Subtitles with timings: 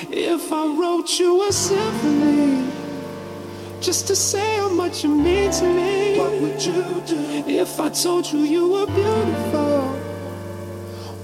[0.00, 2.70] If I wrote you a symphony
[3.80, 7.18] just to say how much you mean to me, what would you do?
[7.48, 9.98] If I told you you were beautiful,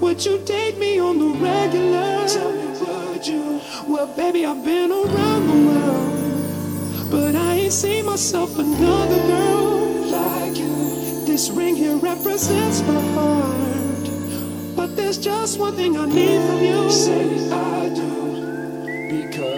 [0.01, 2.27] would you date me on the regular?
[2.27, 2.67] Tell me,
[3.11, 3.61] would you?
[3.87, 10.57] Well, baby, I've been around the world, but I ain't seen myself another girl like
[10.57, 11.25] you.
[11.25, 16.91] This ring here represents my heart, but there's just one thing I need from you.
[16.91, 18.04] Say I do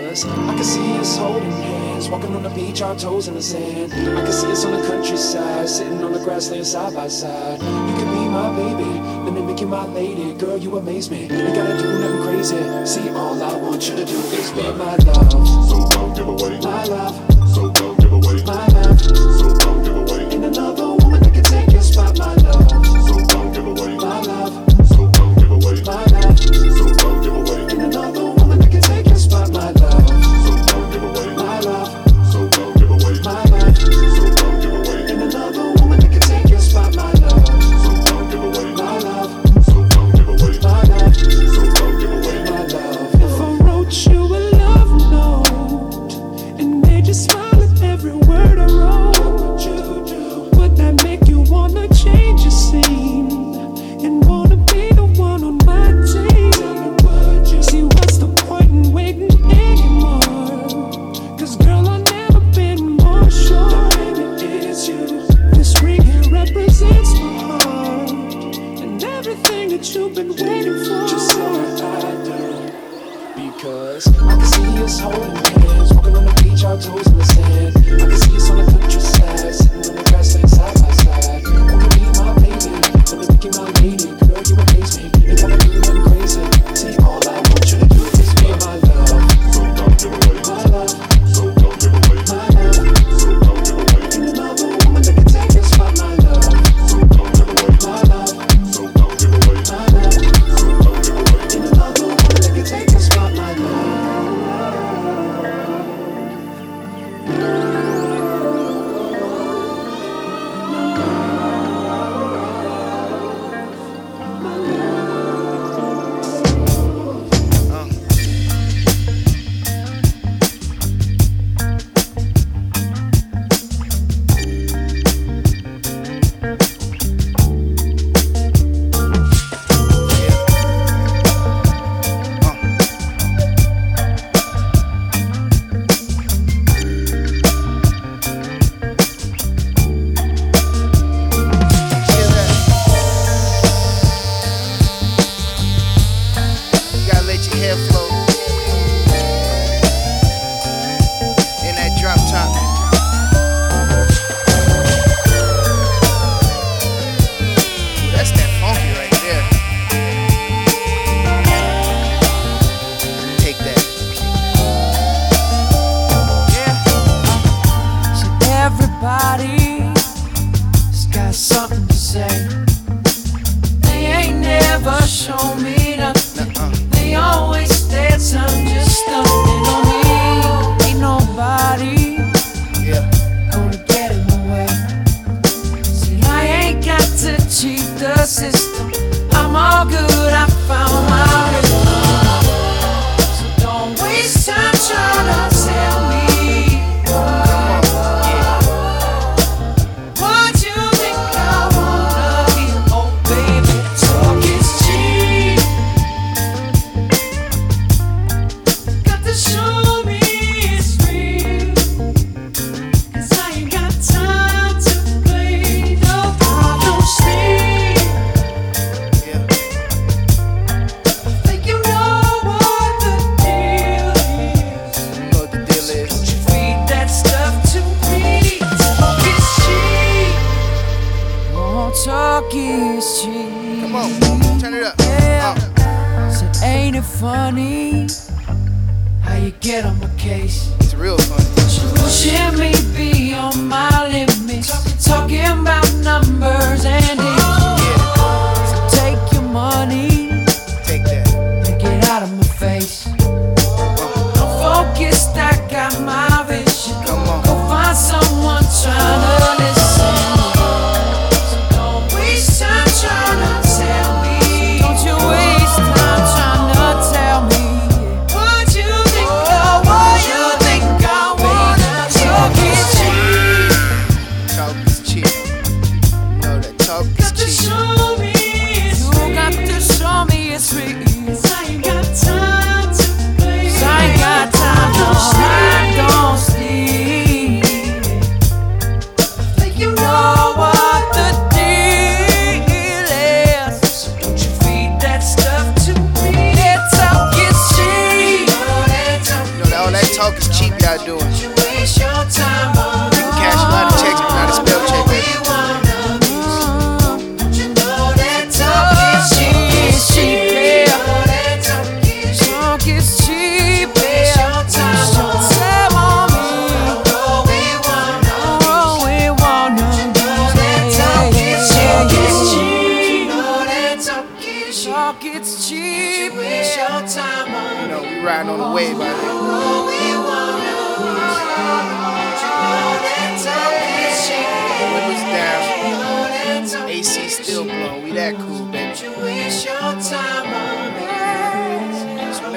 [0.08, 0.26] us.
[0.26, 3.94] I can see us holding hands, walking on the beach, our toes in the sand.
[3.94, 7.60] I can see us on the countryside, sitting on the grassland side by side.
[7.60, 8.90] You can be my baby,
[9.26, 10.34] let me make you my lady.
[10.34, 11.24] Girl, you amaze me.
[11.24, 12.86] Ain't gotta do nothing crazy.
[12.86, 15.32] See, all I want you to do is be my love.
[15.70, 17.16] So don't give away my love.
[17.54, 19.00] So don't give away my love.
[19.02, 19.57] So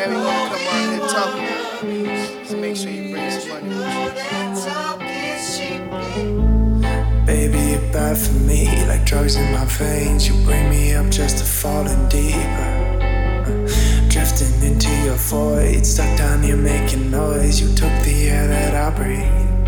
[0.00, 2.06] whenever you wanna come out here talking,
[2.44, 4.16] just make sure you bring some money with
[5.60, 6.30] you.
[7.26, 10.28] Baby, you're bad for me, like drugs in my veins.
[10.28, 12.88] You bring me up just to fall in deeper.
[14.08, 17.60] Drifting into your void, stuck down here making noise.
[17.60, 19.59] You took the air that I breathe.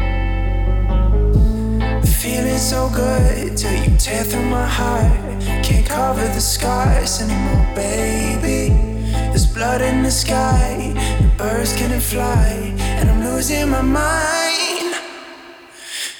[2.22, 5.42] Feeling so good till you tear through my heart.
[5.64, 8.68] Can't cover the scars anymore, baby.
[9.10, 14.94] There's blood in the sky, the birds couldn't fly, and I'm losing my mind.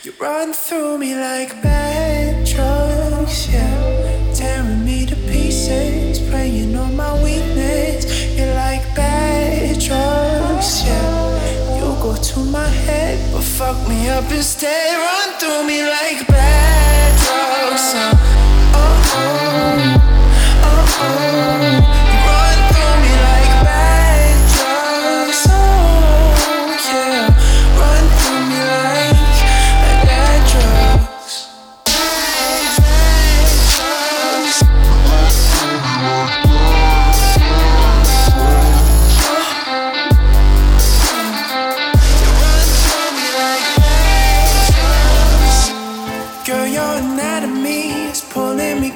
[0.03, 4.35] You run through me like bad drugs, yeah.
[4.35, 8.35] Tearing me to pieces, preying on my weakness.
[8.37, 11.77] You're like bad drugs, yeah.
[11.77, 13.21] You go to my head,
[13.53, 14.97] fuck me up instead.
[14.97, 18.19] Run through me like bad drugs, oh
[18.75, 19.11] oh,
[20.65, 21.81] oh oh.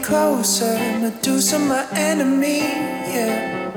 [0.07, 0.79] Closer.
[1.01, 2.61] Medusa, my enemy,
[3.15, 3.73] yeah.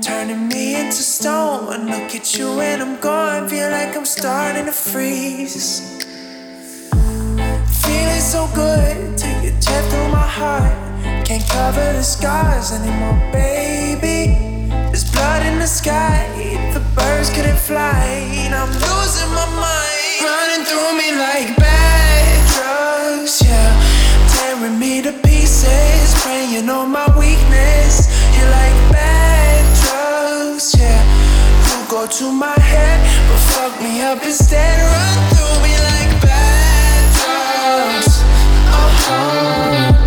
[0.00, 1.74] Turning me into stone.
[1.74, 3.48] And look at you and I'm gone.
[3.48, 5.66] Feel like I'm starting to freeze.
[7.82, 10.78] Feeling so good till you tear through my heart.
[11.26, 14.20] Can't cover the scars anymore, baby.
[14.88, 16.24] There's blood in the sky.
[16.72, 18.04] The birds couldn't fly.
[18.44, 20.16] And I'm losing my mind.
[20.32, 23.70] Running through me like bad drugs, yeah.
[24.32, 25.27] Tearing me to
[25.58, 26.14] pieces.
[26.22, 28.08] Preying on my weakness.
[28.36, 31.02] You're like bad drugs, yeah.
[31.68, 34.80] You go to my head, but fuck me up instead.
[34.80, 38.22] Run through me like bad drugs.
[38.70, 39.97] Oh, oh,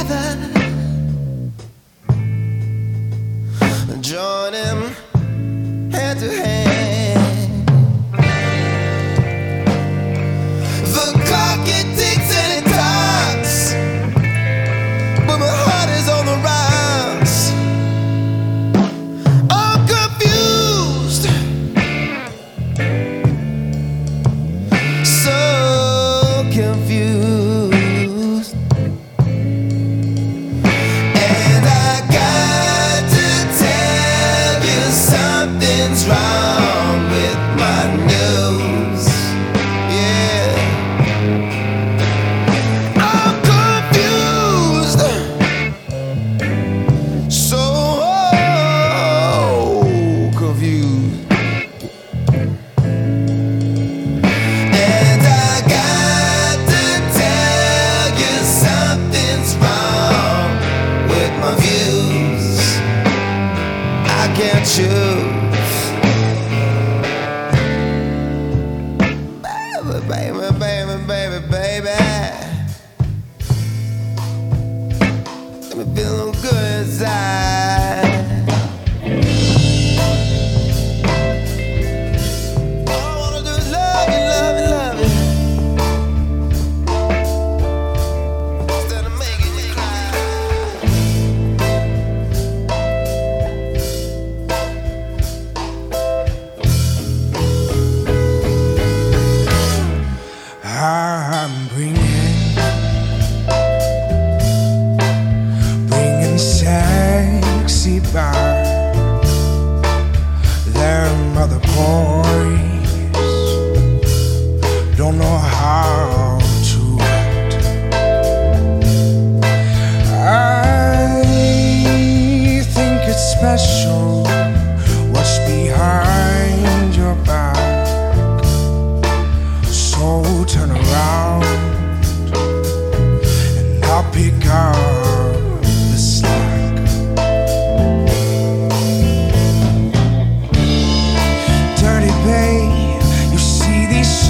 [0.00, 0.36] together.
[4.00, 4.94] Join him
[5.92, 6.49] hand to hand.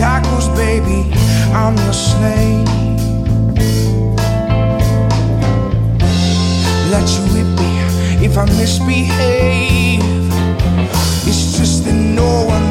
[0.00, 1.00] shackles, baby.
[1.52, 2.66] I'm your slave.
[6.92, 7.70] Let you whip me
[8.26, 10.00] if I misbehave.
[11.28, 12.69] It's just that no one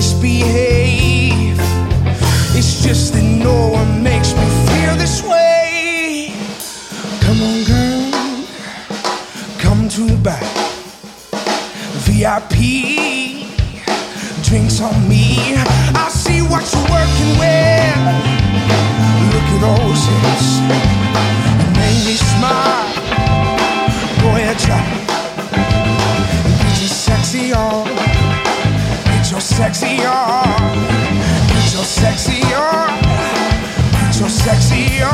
[0.00, 1.60] misbehave.
[2.56, 6.32] It's just that no one makes me feel this way.
[7.24, 8.04] Come on, girl,
[9.64, 10.48] come to the back.
[12.08, 12.56] VIP
[14.48, 15.24] drinks on me.
[16.04, 18.00] I see what you're working with.
[19.32, 20.48] Look at those hips.
[21.76, 22.88] You me smile.
[24.22, 24.82] Boy, I try.
[26.78, 27.69] Get sexy on
[29.60, 30.20] sexier.
[31.52, 32.70] Get your sexier.
[33.92, 35.10] Get your sexier.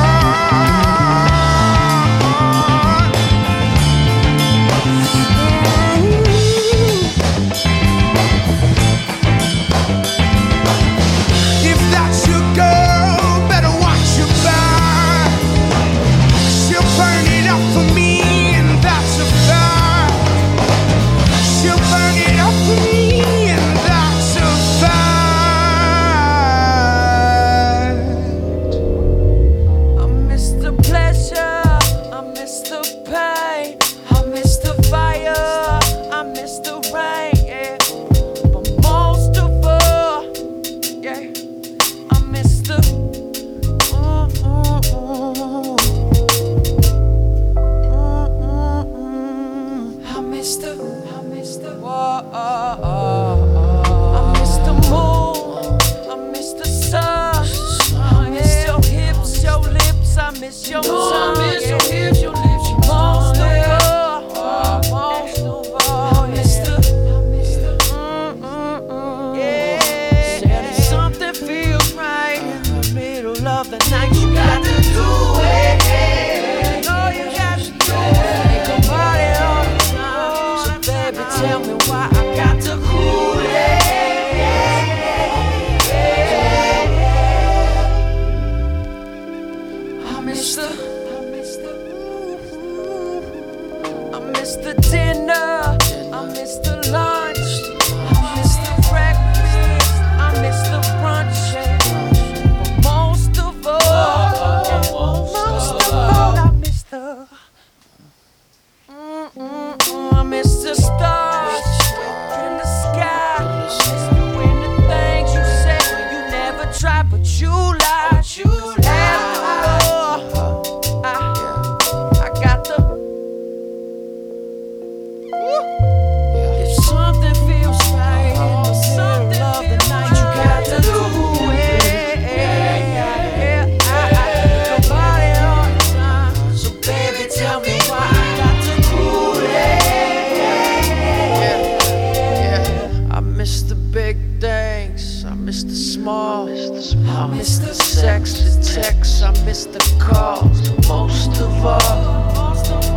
[149.47, 150.59] missed the calls.
[150.89, 151.79] Most of all,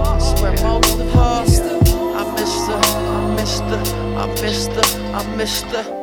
[0.04, 1.76] I swear most of all, I miss the,
[2.18, 3.62] I miss
[4.18, 4.66] I miss
[5.14, 5.99] I miss.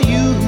[0.00, 0.47] you.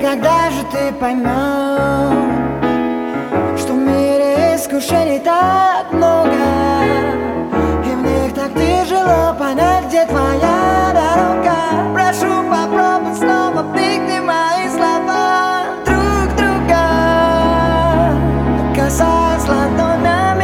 [0.00, 1.24] Когда же ты поймешь
[3.56, 6.32] Что в мире искушений так много.
[7.84, 11.56] И в них так тяжело понять, где твоя дорога.
[11.94, 15.64] Прошу попробовать снова пригни мои слова.
[15.86, 16.82] Друг друга
[18.74, 20.43] Касаясь ладонями.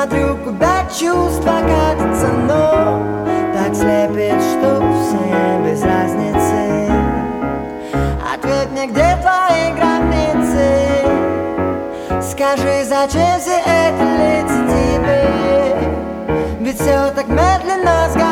[0.00, 3.02] Смотрю, куда чувства катятся, но
[3.52, 6.88] Так слепит, что все без разницы.
[8.32, 10.66] Ответь мне, где твои границы?
[12.22, 15.22] Скажи, зачем все эти лица тебе?
[16.60, 18.27] Ведь все так медленно сгорает.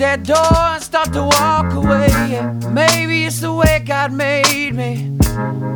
[0.00, 2.08] That door and start to walk away.
[2.70, 5.10] Maybe it's the way God made me.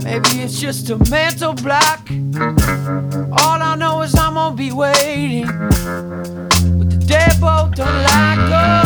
[0.02, 2.00] Maybe it's just a mental block.
[2.10, 5.46] All I know is I'm gonna be waiting.
[5.46, 8.83] But the deadbolt don't like go.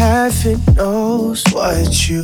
[0.00, 2.22] Heaven knows what you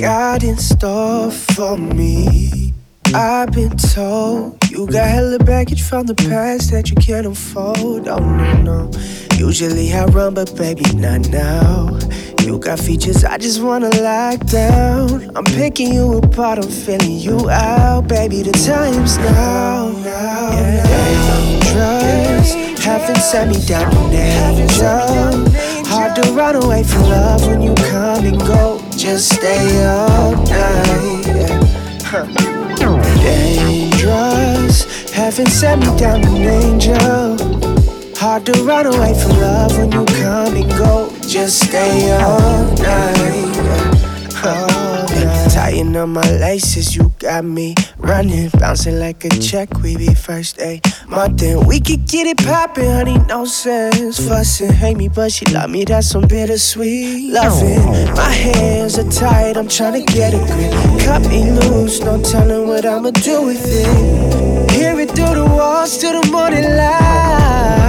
[0.00, 2.74] got in store for me.
[3.14, 8.08] I've been told you got hella baggage from the past that you can't unfold.
[8.08, 8.90] Oh no, no.
[9.36, 11.96] Usually I run, but baby, not now.
[12.42, 15.30] You got features I just wanna lock down.
[15.36, 18.42] I'm picking you apart, I'm feeling you out, baby.
[18.42, 20.50] The time's now, now.
[21.70, 25.69] Dangerous, haven't set me down danger.
[25.92, 28.80] Hard to run away from love when you come and go.
[28.96, 31.24] Just stay all night.
[33.20, 36.96] Dangerous, haven't set me down in danger.
[38.16, 41.10] Hard to run away from love when you come and go.
[41.22, 43.56] Just stay all night.
[44.44, 44.79] yeah.
[45.80, 49.80] Up my laces, you got me running, bouncing like a check.
[49.82, 50.82] We be first day.
[51.08, 54.20] Month we could get it poppin', honey, no sense.
[54.20, 57.82] Fussin', hate me, but she love me, that's some bittersweet loving.
[58.14, 60.70] My hands are tight, I'm tryna get a grip.
[61.00, 64.70] Cut me loose, no telling what I'ma do with it.
[64.72, 67.88] Hear it through the walls to the morning light.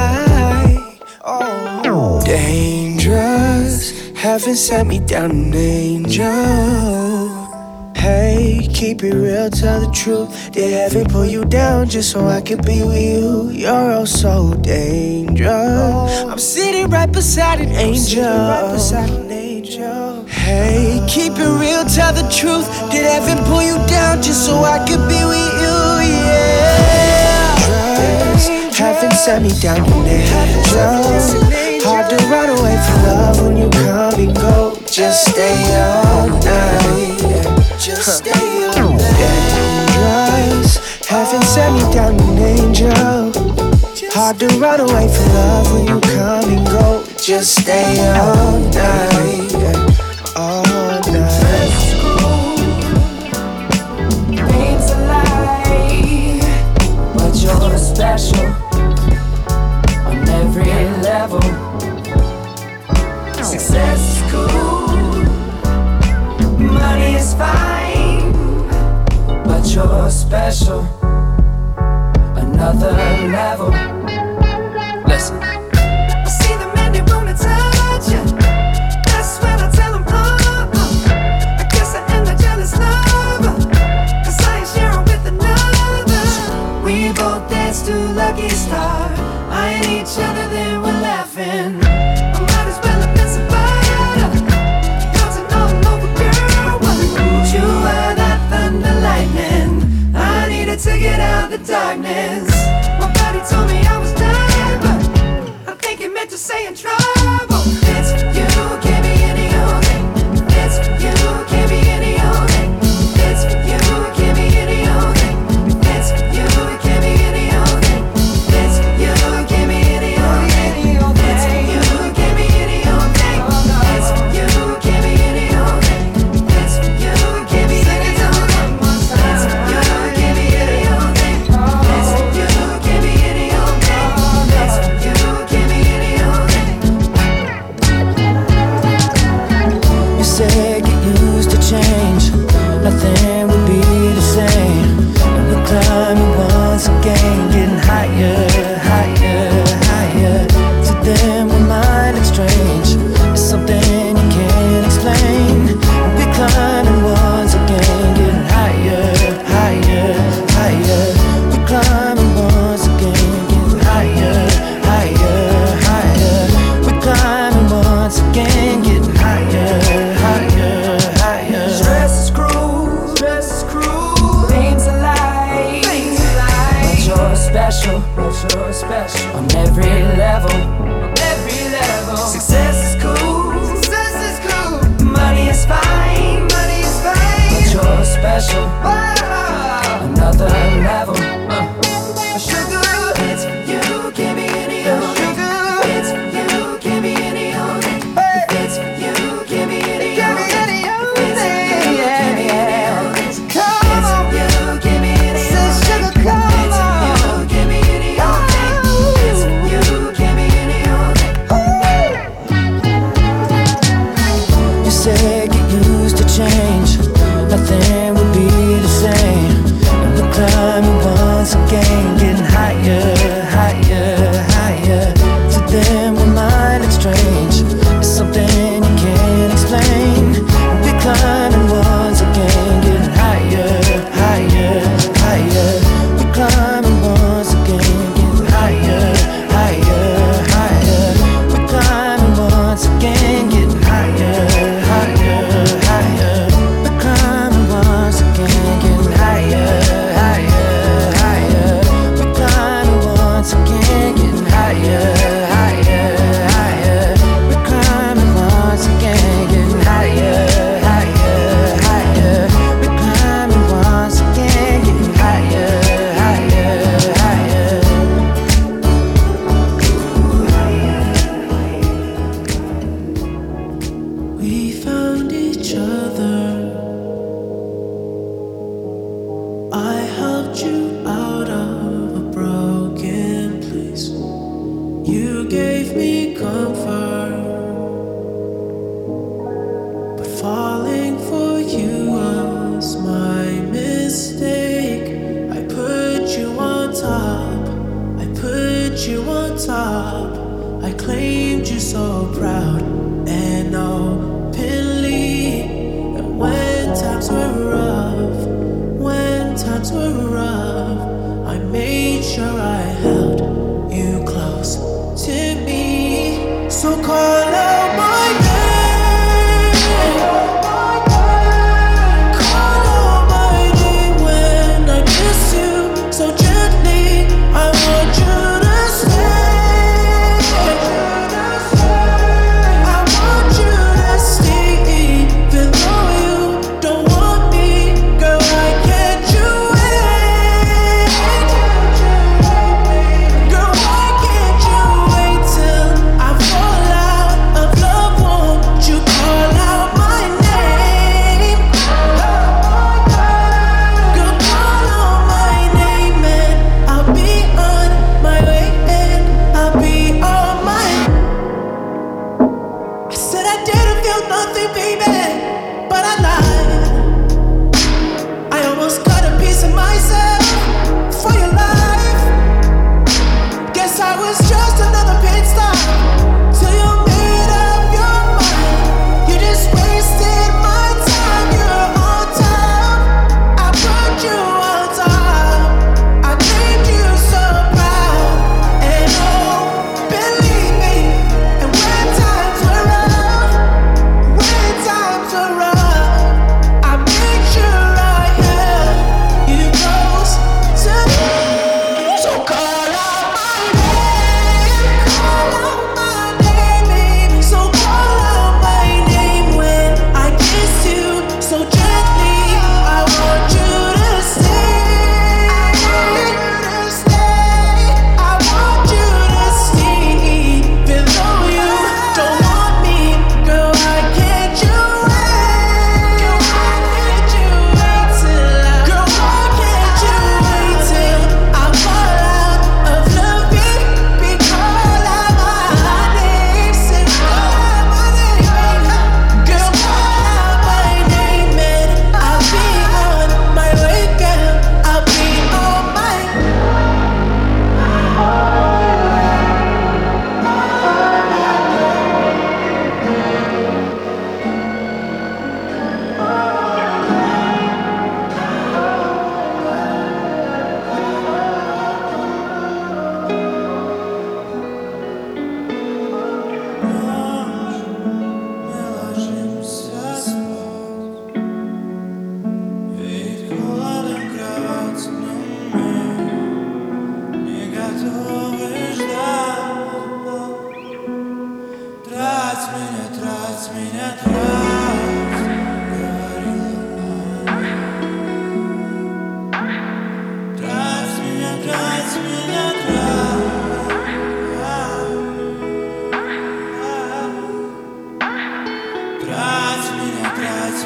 [1.25, 7.20] Oh, dangerous, Heaven sent me down in danger.
[8.01, 10.51] Hey, keep it real, tell the truth.
[10.53, 13.51] Did heaven pull you down just so I could be with you?
[13.51, 16.23] You're oh so dangerous.
[16.25, 18.25] I'm sitting right beside an angel.
[20.27, 22.65] Hey, keep it real, tell the truth.
[22.89, 25.77] Did heaven pull you down just so I could be with you?
[26.17, 27.55] Yeah.
[28.73, 31.85] Trust, Heaven set me down in danger.
[31.85, 34.75] Hard to run away from love when you come and go.
[34.89, 37.20] Just stay all night
[37.81, 38.31] just stay
[39.89, 40.77] Dangerous,
[41.07, 43.31] heaven sent me down an angel.
[44.13, 47.03] Hard to run away from love when you come and go.
[47.19, 49.65] Just stay all night,
[50.35, 50.63] all
[51.11, 51.97] night.
[57.33, 58.45] you're special
[60.05, 60.71] on every
[61.01, 61.41] level.
[63.43, 65.25] Success is cool,
[66.59, 67.70] money is fine
[69.75, 70.81] you're special.
[72.35, 72.91] Another
[73.31, 73.69] level.
[75.07, 75.60] Listen.
[101.71, 102.49] darkness.
[102.99, 106.75] My body told me I was dying, but I think it meant to say in
[106.75, 107.20] trouble.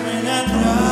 [0.06, 0.85] coming at night.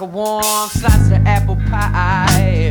[0.00, 2.70] like a warm slice of apple pie.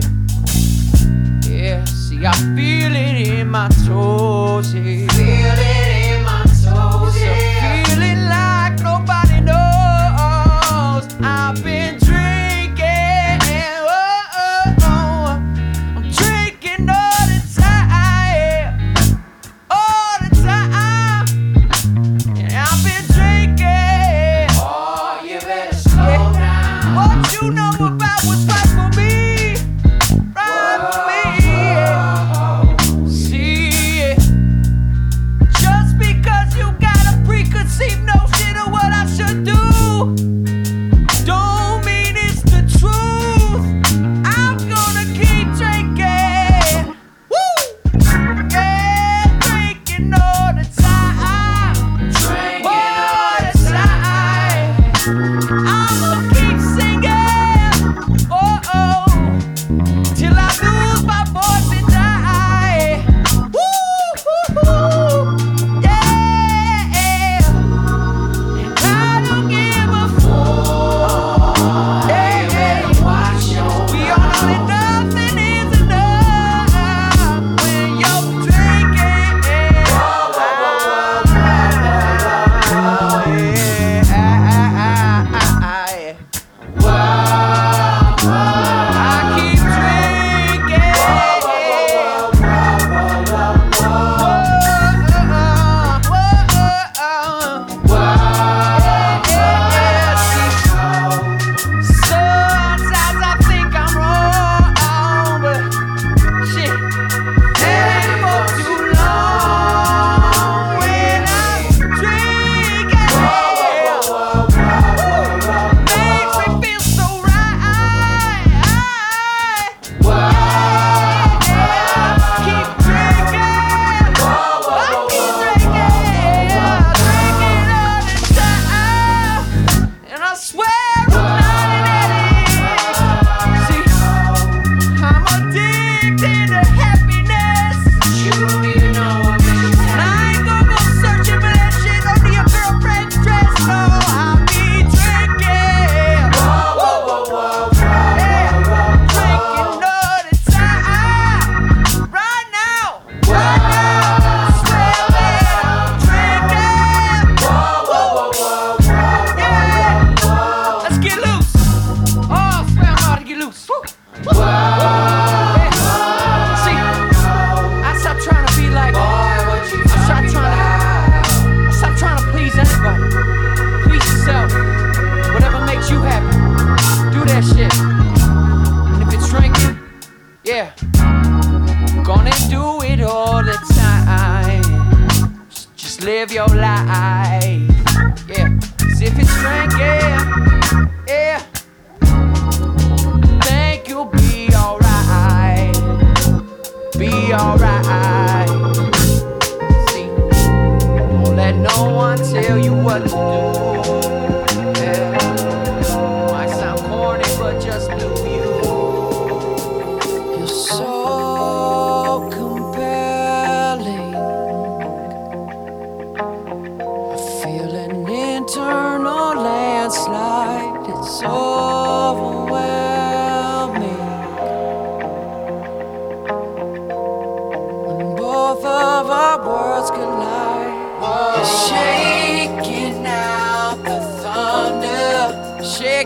[1.43, 4.73] Yeah, see, I feel it in my toes.
[4.73, 5.07] Yeah.
[5.11, 5.76] Feel it.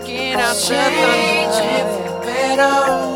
[0.00, 1.52] taking out something.
[1.52, 3.11] Change it better.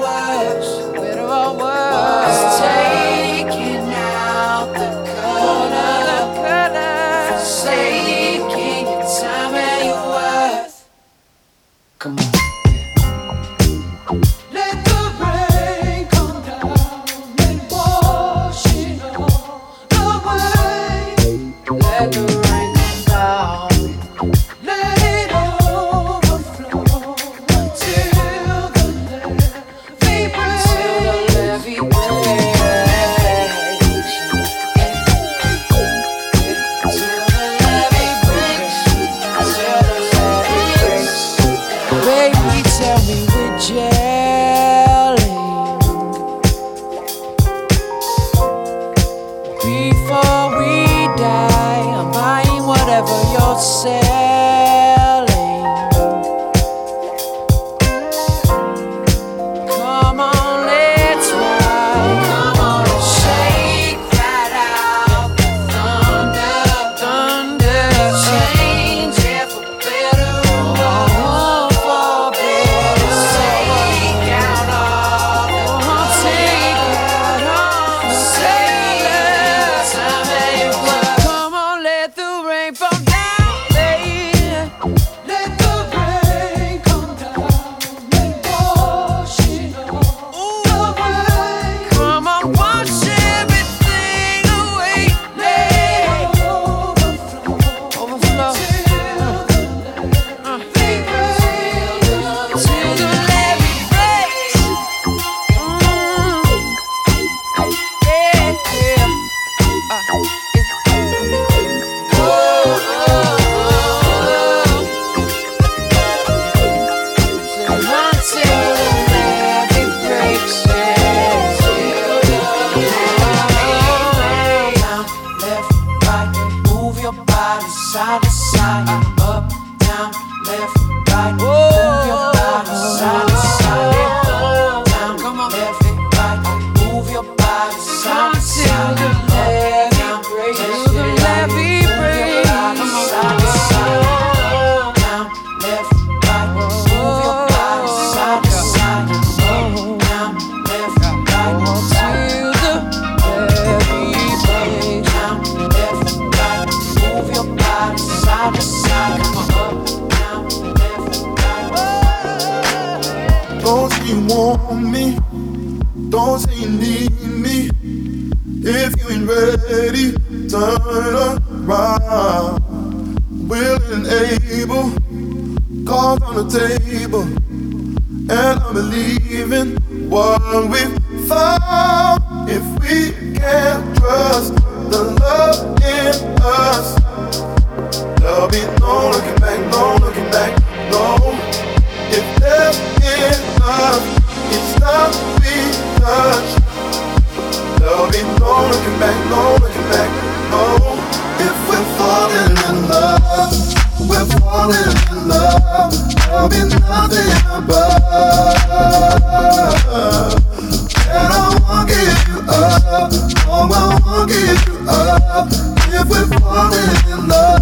[215.98, 217.60] if we're falling in love.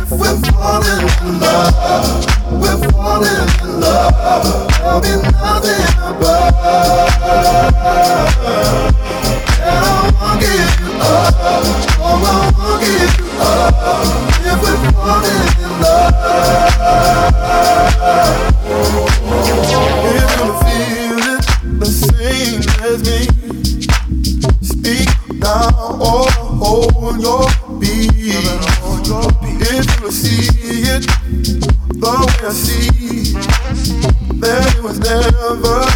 [0.00, 1.74] If we're falling in love,
[2.50, 4.12] we're falling in love.
[4.78, 6.54] There'll be nothing above.
[9.68, 11.34] And I won't give you up.
[12.00, 13.74] Oh, I won't give you up.
[14.40, 16.18] If we're falling in love.
[27.08, 27.48] on your
[27.78, 28.10] beat.
[29.70, 30.48] If you see
[30.94, 31.06] it
[31.88, 33.32] the way I see,
[34.38, 35.87] then it was never.